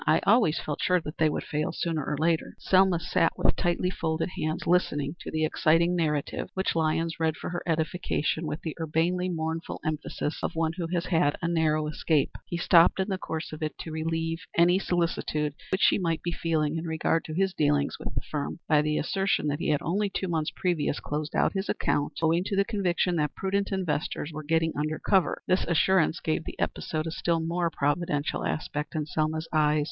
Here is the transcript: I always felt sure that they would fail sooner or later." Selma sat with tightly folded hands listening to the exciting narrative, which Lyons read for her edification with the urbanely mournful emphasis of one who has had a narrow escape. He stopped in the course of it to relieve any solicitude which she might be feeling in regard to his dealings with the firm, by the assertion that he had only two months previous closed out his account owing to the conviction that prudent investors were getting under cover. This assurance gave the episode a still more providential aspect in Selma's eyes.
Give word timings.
I 0.07 0.19
always 0.25 0.59
felt 0.59 0.81
sure 0.81 0.99
that 0.99 1.19
they 1.19 1.29
would 1.29 1.43
fail 1.43 1.71
sooner 1.71 2.03
or 2.03 2.17
later." 2.17 2.55
Selma 2.57 2.99
sat 2.99 3.33
with 3.37 3.55
tightly 3.55 3.91
folded 3.91 4.29
hands 4.29 4.65
listening 4.65 5.15
to 5.19 5.29
the 5.29 5.45
exciting 5.45 5.95
narrative, 5.95 6.49
which 6.55 6.75
Lyons 6.75 7.19
read 7.19 7.37
for 7.37 7.51
her 7.51 7.61
edification 7.67 8.47
with 8.47 8.63
the 8.63 8.75
urbanely 8.81 9.29
mournful 9.29 9.79
emphasis 9.85 10.39
of 10.41 10.55
one 10.55 10.73
who 10.73 10.87
has 10.91 11.05
had 11.05 11.35
a 11.39 11.47
narrow 11.47 11.85
escape. 11.85 12.31
He 12.47 12.57
stopped 12.57 12.99
in 12.99 13.09
the 13.09 13.19
course 13.19 13.51
of 13.53 13.61
it 13.61 13.77
to 13.77 13.91
relieve 13.91 14.39
any 14.57 14.79
solicitude 14.79 15.53
which 15.71 15.81
she 15.83 15.99
might 15.99 16.23
be 16.23 16.31
feeling 16.31 16.77
in 16.77 16.85
regard 16.87 17.23
to 17.25 17.35
his 17.35 17.53
dealings 17.53 17.99
with 17.99 18.11
the 18.15 18.21
firm, 18.21 18.57
by 18.67 18.81
the 18.81 18.97
assertion 18.97 19.45
that 19.49 19.59
he 19.59 19.69
had 19.69 19.83
only 19.83 20.09
two 20.09 20.27
months 20.27 20.51
previous 20.55 20.99
closed 20.99 21.35
out 21.35 21.53
his 21.53 21.69
account 21.69 22.13
owing 22.23 22.43
to 22.45 22.55
the 22.55 22.65
conviction 22.65 23.17
that 23.17 23.35
prudent 23.35 23.71
investors 23.71 24.31
were 24.33 24.41
getting 24.41 24.73
under 24.75 24.97
cover. 24.97 25.43
This 25.47 25.63
assurance 25.67 26.19
gave 26.21 26.43
the 26.45 26.57
episode 26.59 27.05
a 27.05 27.11
still 27.11 27.39
more 27.39 27.69
providential 27.69 28.43
aspect 28.43 28.95
in 28.95 29.05
Selma's 29.05 29.47
eyes. 29.53 29.79